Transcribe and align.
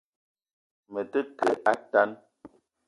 Me 0.93 1.01
te 1.11 1.21
ke 1.37 1.49
a 1.71 1.77
tan 1.91 2.09